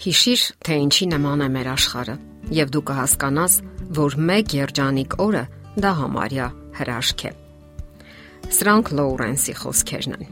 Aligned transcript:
Հիշիր, 0.00 0.42
թե 0.64 0.76
ինչի 0.80 1.06
նման 1.10 1.42
է 1.44 1.46
մեր 1.52 1.68
աշխարհը, 1.74 2.12
եւ 2.56 2.70
դու 2.72 2.80
կհասկանաս, 2.88 3.54
որ 3.98 4.14
մեկ 4.30 4.52
երջանիկ 4.56 5.16
օրը 5.20 5.42
դա 5.84 5.90
համարյա 5.98 6.46
հրաշք 6.78 7.24
է։ 7.28 7.32
Սրանք 8.56 8.92
Լոուրենսի 8.96 9.54
խոսքերն 9.60 10.14
են։ 10.16 10.30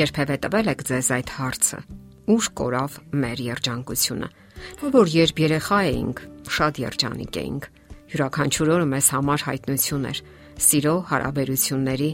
Երբևէ 0.00 0.36
տվել 0.46 0.70
եք 0.72 0.84
ձեզ 0.88 1.10
այդ 1.18 1.32
հարցը. 1.36 1.80
Ուր 2.32 2.48
կորավ 2.60 2.96
մեր 3.20 3.42
երջանկությունը։ 3.50 4.30
Որ 4.96 5.12
երբ 5.12 5.42
երեխա 5.44 5.80
էինք, 5.90 6.22
շատ 6.56 6.80
երջանիկ 6.80 7.38
էինք։ 7.40 7.68
Յուրաքանչյուր 8.10 8.72
օրը 8.80 8.86
մեզ 8.96 9.10
համար 9.14 9.44
հայտնություն 9.50 10.08
էր՝ 10.10 10.22
սիրո, 10.70 10.94
հարաբերությունների, 11.10 12.10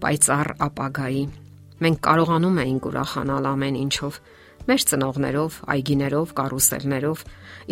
պայծառ 0.00 0.48
ապագայի։ 0.64 1.22
Մենք 1.76 2.02
կարողանում 2.08 2.60
էինք 2.64 2.88
ուրախանալ 2.88 3.48
ամեն 3.52 3.78
ինչով 3.84 4.20
մեր 4.66 4.84
ծնողներով, 4.90 5.56
այգիներով, 5.72 6.30
կարուսելներով, 6.36 7.20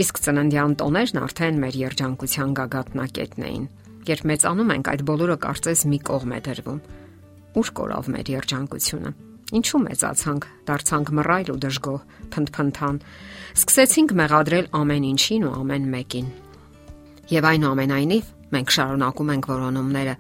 իսկ 0.05 0.21
ծննդյան 0.25 0.75
տոներն 0.80 1.21
արդեն 1.25 1.57
մեր 1.65 1.79
երջանկության 1.80 2.52
գագաթնակետն 2.59 3.47
էին։ 3.48 3.65
Երբ 4.05 4.25
մեծանում 4.30 4.73
ենք, 4.75 4.91
այդ 4.95 5.02
բոլորը 5.09 5.37
կարծես 5.45 5.83
մի 5.91 5.99
կողմ 6.07 6.35
է 6.35 6.41
դրվում։ 6.45 6.80
Ուր 7.55 7.69
կորավ 7.79 8.11
մեր 8.15 8.30
երջանկությունը։ 8.35 9.11
Ինչու 9.55 9.80
մեծացանք, 9.85 10.47
դարձանք 10.69 11.11
մռայլ 11.19 11.51
ու 11.55 11.59
դժգոհ, 11.65 11.99
փնթփնթան։ 12.35 13.01
Սկսեցինք 13.55 14.15
մեղադրել 14.19 14.71
ամեն 14.80 15.09
ինչին 15.15 15.45
ու 15.45 15.55
ամեն 15.61 15.88
մեկին։ 15.95 16.29
Եվ 17.35 17.49
այնուամենայնիվ 17.55 18.30
մենք 18.55 18.74
շարունակում 18.74 19.33
ենք 19.35 19.49
որոնումները, 19.55 20.15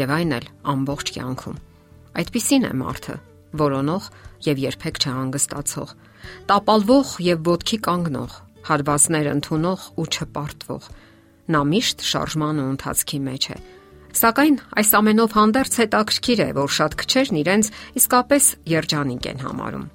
եւ 0.00 0.14
այն 0.20 0.36
էլ 0.40 0.46
ամբողջ 0.74 1.12
կյանքում։ 1.16 1.60
Այդպիսին 2.20 2.66
է 2.66 2.72
մարդը, 2.80 3.14
որոնող 3.60 4.06
եւ 4.46 4.62
երբեք 4.64 5.00
չհանգստացող, 5.00 5.92
տապալվող 6.50 7.12
եւ 7.26 7.44
ոտքի 7.50 7.78
կանգնող, 7.86 8.32
հարվածներ 8.70 9.30
ընդունող 9.34 9.86
ու 10.00 10.08
չպարտվող։ 10.10 10.88
Նա 11.50 11.60
միշտ 11.70 12.04
շարժման 12.10 12.60
ու 12.62 12.68
ընթացքի 12.74 13.20
մեջ 13.26 13.46
է։ 13.50 13.60
Սակայն 14.20 14.58
այս 14.80 14.90
ամենով 14.98 15.34
հանդերձ 15.38 15.80
հետաքրքիր 15.84 16.42
է, 16.42 16.50
որ 16.58 16.76
շատ 16.80 16.98
քչերն 17.00 17.40
իրենց 17.44 17.72
իսկապես 18.00 18.52
երջանիկ 18.74 19.30
են 19.30 19.42
համարում։ 19.46 19.88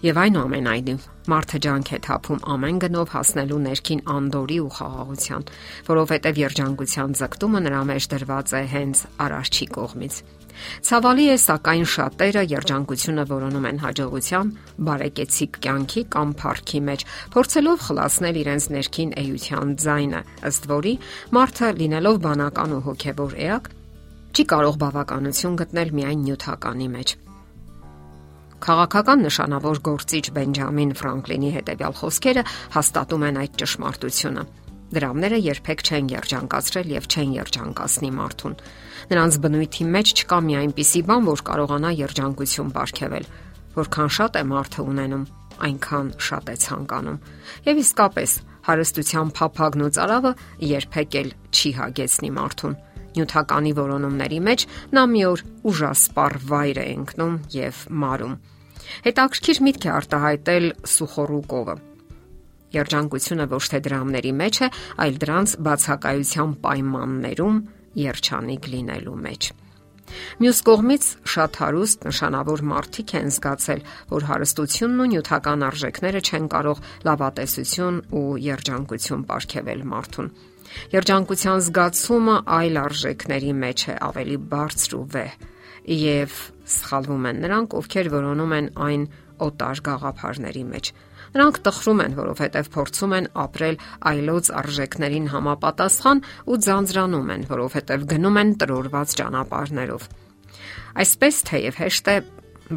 Եվ 0.00 0.16
այնուամենայնիվ 0.16 1.02
մարդը 1.28 1.58
ջանք 1.64 1.88
է 1.92 1.98
թափում 2.06 2.38
ամեն 2.54 2.78
գնով 2.80 3.10
հասնելու 3.12 3.58
ներքին 3.66 4.00
անդորի 4.14 4.56
ու 4.64 4.70
խաղաղության, 4.76 5.44
որովհետև 5.90 6.40
երջանկության 6.40 7.16
ձգտումը 7.20 7.60
նրա 7.66 7.82
մեջ 7.90 8.06
դրված 8.14 8.54
է 8.56 8.62
հենց 8.72 9.02
արարչի 9.26 9.68
կողմից։ 9.76 10.16
Ցավալի 10.88 11.26
է, 11.34 11.36
սակայն 11.44 11.86
շատերը 11.94 12.42
երջանկությունը 12.48 13.24
որոնում 13.28 13.68
են 13.70 13.80
հաջողության, 13.84 14.52
բարեկեցիկ 14.88 15.60
կյանքի 15.68 16.02
կամ 16.16 16.34
փառքի 16.40 16.80
մեջ, 16.88 17.06
փորձելով 17.36 17.86
խլացնել 17.86 18.40
իրենց 18.40 18.68
ներքին 18.80 19.16
էյության 19.20 19.74
ձայնը, 19.84 20.22
ըստ 20.50 20.70
որի 20.74 20.94
մարդը 21.36 21.72
լինելով 21.80 22.22
բանական 22.24 22.76
ու 22.76 22.84
հոգևոր 22.88 23.40
էակ, 23.48 23.74
չի 24.30 24.44
կարող 24.54 24.80
բավականություն 24.84 25.58
գտնել 25.64 25.98
միայն 26.00 26.24
նյութականի 26.28 26.94
մեջ։ 26.98 27.18
Քաղաքական 28.60 29.22
նշանավոր 29.24 29.78
գործիչ 29.88 30.24
Բենջամին 30.36 30.90
Ֆրանկլինի 31.00 31.50
հետևյալ 31.54 31.94
խոսքերը 32.00 32.42
հաստատում 32.74 33.22
են 33.30 33.38
այդ 33.40 33.54
ճշմարտությունը։ 33.62 34.42
Դրամները 34.90 35.38
երբեք 35.46 35.84
չեն 35.86 36.10
երջանկացրել 36.12 36.92
եւ 36.92 37.06
չեն 37.08 37.32
երջանկացնի 37.38 38.10
մարդուն։ 38.18 38.56
Նրանց 39.10 39.38
բնույթի 39.44 39.86
մեջ 39.96 40.12
չկա 40.20 40.38
մի 40.44 40.58
այնպիսի 40.60 41.02
բան, 41.08 41.28
որ 41.30 41.42
կարողանա 41.48 41.90
երջանկություն 42.00 42.72
ապարգևել։ 42.74 43.28
Որքան 43.80 44.12
շատ 44.20 44.38
է 44.40 44.44
մարդը 44.50 44.86
ունենում, 44.90 45.24
այնքան 45.70 46.12
շատ 46.26 46.50
է 46.50 46.56
ցանկանում։ 46.66 47.18
Եվ 47.70 47.80
իսկապես, 47.80 48.30
հարստության 48.66 49.34
փափագն 49.40 49.84
ու 49.86 49.92
цаրավը 49.96 50.32
երբեք 50.68 51.18
էլ 51.20 51.34
չի 51.54 51.70
հագեցնի 51.80 52.30
մարդուն։ 52.40 52.78
Նյութականի 53.16 53.74
որոնումների 53.80 54.40
մեջ 54.48 54.66
նա 54.96 55.04
մի 55.12 55.22
օր 55.30 55.44
ուժասպառ 55.70 56.38
վայր 56.50 56.82
է 56.84 56.88
ընկնում 56.96 57.36
եւ 57.58 57.84
մարում։ 58.04 58.34
Հետաքրքիր 59.06 59.62
միտք 59.66 59.86
է 59.86 59.94
արտահայտել 60.00 60.68
Սուխորուկովը 60.94 61.76
Երջանկությունը 62.70 63.46
ոչ 63.50 63.64
թե 63.72 63.80
դրամների 63.86 64.30
մեջ 64.40 64.58
է, 64.62 64.68
այլ 65.02 65.16
դրանց 65.24 65.54
բացակայության 65.66 66.52
պայմաններում 66.66 67.56
երջանիկ 67.98 68.68
լինելու 68.74 69.16
մեջ։ 69.26 69.50
Մյուս 70.40 70.60
կողմից 70.66 71.06
շատ 71.34 71.58
հարուստ 71.60 72.06
նշանավոր 72.08 72.62
մարդիկ 72.70 73.14
են 73.20 73.30
զգացել, 73.36 73.82
որ 74.10 74.26
հարստությունն 74.30 75.02
ու 75.04 75.08
նյութական 75.12 75.64
արժեքները 75.70 76.22
չեն 76.30 76.48
կարող 76.54 76.82
լավատեսություն 77.10 78.00
ու 78.20 78.26
երջանկություն 78.46 79.24
ապարգևել 79.26 79.84
մարդուն։ 79.94 80.30
Երջանկության 80.94 81.64
զգացումը 81.66 82.36
այլ 82.60 82.76
արժեքների 82.84 83.54
մեջ 83.64 83.86
է 83.90 83.94
ավելի 84.10 84.36
բարձր 84.50 84.94
ու 85.00 85.06
վեհ 85.14 85.34
եւ 85.90 86.36
սխալվում 86.70 87.26
են 87.30 87.40
նրանք, 87.44 87.74
ովքեր 87.80 88.10
որոնում 88.14 88.54
են 88.60 88.68
այն 88.86 89.04
օտար 89.46 89.82
գաղափարների 89.90 90.64
մեջ։ 90.70 90.90
Նրանք 91.30 91.58
տխրում 91.66 92.00
են, 92.04 92.16
որովհետև 92.18 92.70
փորձում 92.74 93.12
են 93.20 93.28
ապրել 93.44 93.76
այլոց 94.10 94.50
արժեքներին 94.60 95.28
համապատասխան 95.30 96.22
ու 96.50 96.58
ձանձրանում 96.66 97.30
են, 97.34 97.46
որովհետև 97.50 98.08
գնում 98.10 98.40
են 98.40 98.50
տրորված 98.64 99.14
ճանապարհներով։ 99.20 100.08
Այսպես 101.04 101.40
թեև 101.50 101.80
հեշտ 101.84 102.10
է, 102.10 102.16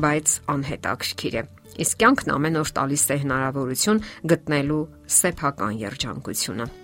բայց 0.03 0.38
անհետաքրքիր 0.53 1.40
է։ 1.41 1.44
Իսկ 1.84 2.00
կյանքն 2.03 2.34
ամեն 2.38 2.62
օր 2.62 2.72
տալիս 2.78 3.03
է 3.09 3.19
հնարավորություն 3.25 4.06
գտնելու 4.30 4.81
սեփական 5.18 5.78
երջանկությունը։ 5.81 6.82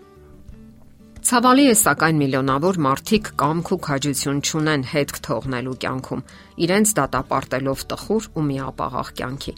Ցավալի 1.19 1.65
է, 1.67 1.71
սակայն 1.75 2.19
միլիոնավոր 2.21 2.77
մարդիկ 2.79 3.25
կամք 3.41 3.69
ու 3.75 3.77
քաջություն 3.85 4.37
չունեն 4.39 4.83
հետք 4.91 5.17
թողնելու 5.25 5.73
կյանքում, 5.83 6.21
իրենց 6.65 6.93
դատապարտելով 6.99 7.83
տխուր 7.91 8.27
ու 8.39 8.43
միապաղաղ 8.49 9.09
կյանքի։ 9.19 9.53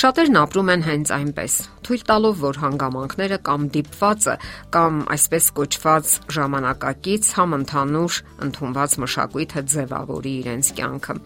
Շատերն 0.00 0.38
ապրում 0.40 0.70
են 0.74 0.82
հենց 0.84 1.10
այնպես, 1.14 1.54
թույլ 1.86 2.02
տալով, 2.08 2.38
որ 2.44 2.58
հանգամանքները 2.64 3.38
կամ 3.48 3.66
դիպվածը 3.74 4.34
կամ 4.74 4.96
այսպես 5.14 5.48
կոչված 5.58 6.14
ժամանակակից 6.36 7.30
համընդհանուր 7.38 8.18
ընդունված 8.46 8.96
մշակույթը 9.04 9.62
ձևավորի 9.74 10.34
իրենց 10.44 10.72
կյանքը։ 10.78 11.16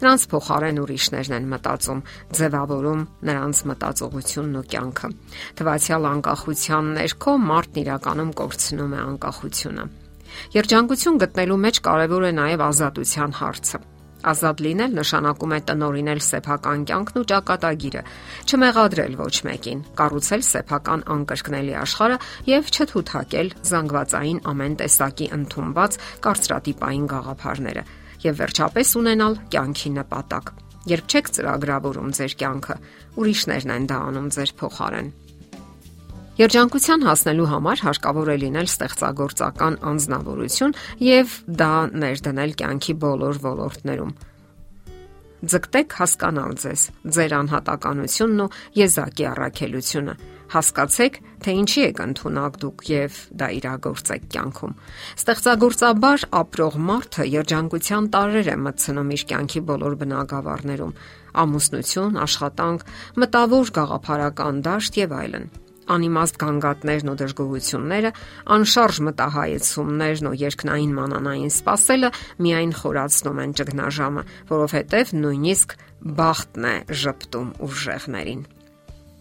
Նրանց 0.00 0.26
փոխարեն 0.34 0.82
ուրիշներն 0.84 1.36
են 1.40 1.48
մտածում, 1.54 2.04
ձևավորում 2.40 3.06
նրանց 3.30 3.62
մտածողությունն 3.70 4.60
ու 4.60 4.66
կյանքը։ 4.74 5.12
Թվացial 5.60 6.10
անկախության 6.10 6.92
ներքո 7.00 7.34
մարդն 7.50 7.80
իրականում 7.84 8.34
կորցնում 8.40 8.94
է 8.94 9.00
անկախությունը։ 9.10 9.88
Երջանկություն 10.54 11.16
գտնելու 11.24 11.62
մեջ 11.66 11.80
կարևոր 11.90 12.28
է 12.30 12.34
նաև 12.38 12.68
ազատության 12.70 13.34
հարցը։ 13.40 13.80
Ազատ 14.20 14.58
լինել 14.64 14.96
նշանակում 14.98 15.52
է 15.56 15.58
տնորինել 15.70 16.20
սեփական 16.26 16.82
կյանքն 16.90 17.20
ու 17.20 17.28
ճակատագիրը, 17.30 18.02
չմեղադրել 18.50 19.14
ոչ 19.20 19.36
մեկին, 19.48 19.80
կառուցել 20.00 20.44
սեփական 20.50 21.04
անկրկնելի 21.14 21.74
աշխարհը 21.80 22.18
եւ 22.50 22.68
չթութակել 22.74 23.52
զանգվածային 23.70 24.42
ամեն 24.52 24.76
տեսակի 24.84 25.30
ընդունված 25.40 25.98
կարծրատիպային 26.28 27.08
գաղափարները 27.14 27.86
եւ 28.20 28.38
վերջապես 28.44 28.94
ունենալ 29.00 29.40
կյանքի 29.56 29.94
նպատակ։ 29.96 30.54
Երբ 30.90 31.10
չեք 31.12 31.32
ծրագրավորում 31.36 32.14
ձեր 32.20 32.36
կյանքը, 32.40 32.76
ուրիշներն 33.20 33.74
են 33.76 33.90
դա 33.90 33.98
անում 34.10 34.30
ձեր 34.36 34.56
փոխարեն։ 34.60 35.12
Երջանկության 36.40 37.02
հասնելու 37.04 37.46
համար 37.50 37.80
հարկավոր 37.84 38.28
է 38.32 38.34
լինել 38.40 38.68
ստեղծագործական 38.70 39.74
անznավորություն 39.90 40.72
եւ 41.04 41.34
դա 41.60 41.72
ներդնել 42.00 42.54
կյանքի 42.62 42.94
բոլոր 43.02 43.40
ոլորտներում։ 43.44 44.14
Ձգտեք 45.52 45.96
հասկանալ 46.00 46.56
ձեզ, 46.62 46.86
ձեր 47.16 47.34
անհատականությունն 47.40 48.40
ու 48.44 48.48
եզակի 48.80 49.28
առաքելությունը։ 49.34 50.16
Հասկացեք, 50.56 51.14
թե 51.44 51.52
ինչի 51.60 51.80
եք 51.90 52.02
ընդունակ 52.08 52.58
դուք 52.64 52.84
եւ 52.88 53.20
դա 53.40 53.48
իրագործեք 53.60 54.28
կյանքում։ 54.32 54.76
Ստեղծագործաբար 55.20 56.28
ապրող 56.40 56.74
մարդը 56.88 57.30
երջանկության 57.36 58.12
տարեր 58.16 58.48
է 58.48 58.56
մտցնում 58.64 59.16
իր 59.16 59.24
կյանքի 59.30 59.60
բոլոր 59.70 59.96
բնագավառներում՝ 60.04 60.96
ամուսնություն, 61.44 62.20
աշխատանք, 62.26 62.86
մտավոր 63.24 63.74
գաղափարական 63.80 64.64
դաշտ 64.66 65.04
եւ 65.04 65.20
այլն 65.20 65.52
անիմաստ 65.94 66.38
գանգատներն 66.40 67.10
ու 67.10 67.16
դժգոհությունները, 67.20 68.12
անշարժ 68.56 69.00
մտահայեցումներն 69.10 70.30
ու 70.30 70.34
երկնային 70.40 70.94
մանանային 71.00 71.52
սпасելը 71.56 72.10
միայն 72.46 72.72
խորացնում 72.80 73.42
են 73.44 73.54
ճգնաժամը, 73.60 74.24
որովհետև 74.50 75.14
նույնիսկ 75.20 75.76
բախտն 76.20 76.66
է 76.70 76.74
ճպտում 77.00 77.48
ուժեղներին։ 77.66 78.42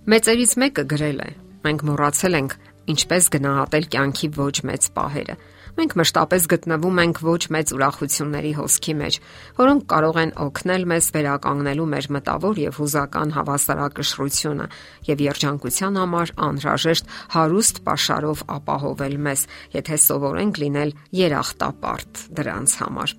Մեծերից 0.09 0.53
մեկը 0.63 0.83
գրել 0.89 1.19
է. 1.25 1.29
Մենք 1.59 1.81
մոռացել 1.89 2.37
ենք 2.39 2.53
ինչպես 2.93 3.31
գնահատել 3.35 3.87
կյանքի 3.93 4.29
ոչ 4.39 4.55
մեծ 4.69 4.91
պահերը։ 4.97 5.35
Մենք 5.79 5.93
մշտապես 5.95 6.45
գտնվում 6.51 6.97
ենք 7.03 7.19
ոչ 7.23 7.41
մեծ 7.55 7.71
ուրախությունների 7.75 8.51
հոսքի 8.57 8.93
մեջ, 8.99 9.17
որոնք 9.59 9.85
կարող 9.93 10.17
են 10.23 10.31
օգնել 10.43 10.85
մեզ 10.91 11.09
վերականգնելու 11.15 11.87
մեր 11.93 12.07
մտավոր 12.15 12.61
եւ 12.63 12.79
հուզական 12.81 13.33
հավասարակշռությունը 13.37 14.67
եւ 15.07 15.23
երջանկության 15.29 15.99
համար 16.01 16.33
անհրաժեշտ 16.49 17.11
հարուստ 17.37 17.81
pašարով 17.87 18.43
ապահովել 18.59 19.17
մեզ, 19.29 19.47
եթե 19.79 19.99
սովորենք 20.09 20.63
լինել 20.67 20.95
երախտապարտ 21.23 22.23
դրանց 22.39 22.79
համար։ 22.83 23.15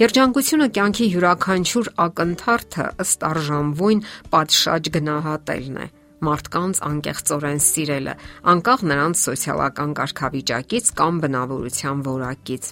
Երջանկությունը 0.00 0.66
կյանքի 0.76 1.06
յուրաքանչյուր 1.12 1.88
ակնթարթը 2.06 2.86
ըստ 3.04 3.24
արժանվույն 3.30 4.04
պատշաճ 4.32 4.94
գնահատելն 4.94 5.82
է 5.82 5.88
մարդկանց 6.26 6.80
անկեղծորեն 6.90 7.60
սիրելը, 7.66 8.14
անկախ 8.52 8.84
նրանց 8.90 9.22
սոցիալական 9.24 9.94
կարգավիճակից 10.00 10.92
կամ 11.00 11.20
բնավորության 11.24 12.04
որակից։ 12.10 12.70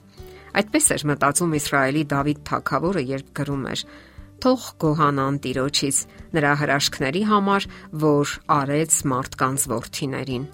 Այդպես 0.59 0.87
էր 0.95 1.05
մտածում 1.13 1.57
Իսրայելի 1.59 2.05
Դավիթ 2.13 2.41
Թագավորը, 2.49 3.03
երբ 3.09 3.33
գրում 3.39 3.65
էր. 3.73 3.83
Թող 4.39 4.63
գոհանան 4.83 5.37
Տիրոջից 5.45 5.99
նրա 6.39 6.53
հրաշքների 6.63 7.23
համար, 7.29 7.67
որ 8.07 8.35
արեց 8.59 8.99
մարդկանց 9.13 9.67
worthinerin։ 9.73 10.45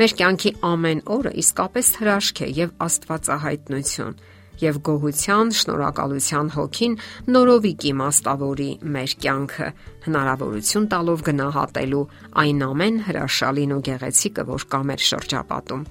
Մեր 0.00 0.12
կյանքի 0.20 0.52
ամեն 0.66 1.02
օրը 1.16 1.32
իսկապես 1.42 1.90
հրաշք 2.00 2.42
է 2.46 2.48
եւ 2.56 2.70
աստվածահայտնություն 2.86 4.14
եւ 4.62 4.78
գոհության, 4.86 5.52
շնորհակալության 5.60 6.50
հոգին 6.56 6.94
նորովի 7.36 7.72
կիմաստավորի 7.82 8.68
մեր 8.96 9.14
կյանքը, 9.24 9.68
հնարավորություն 10.06 10.86
տալով 10.92 11.24
գնահատելու 11.26 12.04
այն 12.42 12.62
ամեն 12.66 13.00
հրաշալին 13.06 13.74
ու 13.76 13.80
գեղեցիկը, 13.90 14.46
որ 14.50 14.66
կա 14.72 14.80
մեր 14.90 15.04
շրջապատում։ 15.10 15.82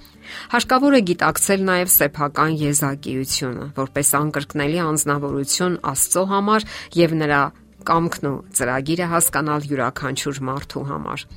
Հարկավոր 0.56 0.96
է 0.96 1.02
գիտակցել 1.12 1.66
նաեւ 1.70 1.94
սեփական 1.96 2.58
եզակիությունը, 2.66 3.70
որպես 3.78 4.14
անկրկնելի 4.22 4.80
անznավորություն 4.86 5.80
Աստծո 5.96 6.26
համար 6.34 6.70
եւ 7.06 7.18
նրա 7.22 7.42
կամքն 7.86 8.30
ու 8.32 8.38
ծրագիրը 8.58 9.10
հասկանալ 9.14 9.68
յուրաքանչյուր 9.70 10.40
մարդու 10.50 10.86
համար։ 10.90 11.28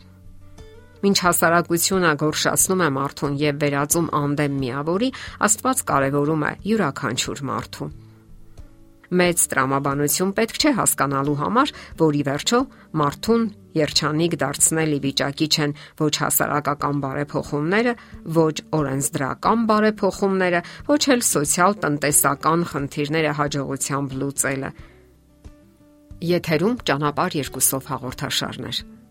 Մինչ 1.04 1.18
հասարակությունը 1.22 2.10
գորշացնում 2.24 2.82
է 2.82 2.90
մարդուն 2.98 3.38
եւ 3.38 3.62
վերածում 3.62 4.10
անդեմ 4.18 4.58
միավորի, 4.64 5.10
Աստված 5.46 5.86
կարևորում 5.92 6.44
է 6.48 6.52
յուրաքանչյուր 6.72 7.42
մարդու։ 7.52 7.90
Մեծ 9.08 9.42
տրամաբանություն 9.48 10.32
պետք 10.36 10.58
չէ 10.60 10.70
հասկանալու 10.76 11.36
համար, 11.38 11.70
որ 11.96 12.16
ի 12.18 12.22
վերջո 12.28 12.58
մարդուն 13.00 13.46
երջանիկ 13.78 14.36
դարձնել 14.42 14.92
ի 14.96 14.98
վիճակի 15.06 15.48
չեն 15.48 15.72
ոչ 16.02 16.12
հասարակական 16.24 17.00
բարեփոխումները, 17.04 17.94
ոչ 18.36 18.54
օրենսդրական 18.78 19.64
բարեփոխումները, 19.70 20.62
ոչ 20.92 21.02
էլ 21.14 21.24
սոցիալ-տնտեսական 21.30 22.68
խնդիրները 22.74 23.32
հաջողությամբ 23.40 24.14
լուծելը։ 24.20 24.72
Եթերում 26.28 26.78
ճանապարհ 26.90 27.40
երկուսով 27.40 27.92
հաղորդաշարներ։ 27.94 28.97